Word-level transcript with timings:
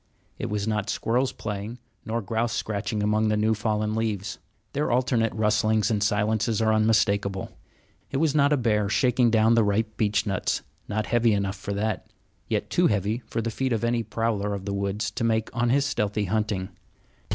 It 0.39 0.47
was 0.47 0.67
not 0.67 0.89
squirrels 0.89 1.31
playing, 1.31 1.77
nor 2.05 2.23
grouse 2.23 2.53
scratching 2.53 3.03
among 3.03 3.27
the 3.27 3.37
new 3.37 3.53
fallen 3.53 3.93
leaves. 3.93 4.39
Their 4.73 4.89
alternate 4.89 5.31
rustlings 5.31 5.91
and 5.91 6.01
silences 6.01 6.59
are 6.59 6.73
unmistakable. 6.73 7.51
It 8.09 8.17
was 8.17 8.33
not 8.33 8.51
a 8.51 8.57
bear 8.57 8.89
shaking 8.89 9.29
down 9.29 9.53
the 9.53 9.63
ripe 9.63 9.97
beechnuts 9.97 10.61
not 10.87 11.05
heavy 11.05 11.33
enough 11.33 11.55
for 11.55 11.73
that, 11.73 12.07
yet 12.47 12.71
too 12.71 12.87
heavy 12.87 13.19
for 13.27 13.43
the 13.43 13.51
feet 13.51 13.73
of 13.73 13.83
any 13.83 14.01
prowler 14.01 14.55
of 14.55 14.65
the 14.65 14.73
woods 14.73 15.11
to 15.11 15.23
make 15.23 15.55
on 15.55 15.69
his 15.69 15.85
stealthy 15.85 16.25
hunting. 16.25 16.69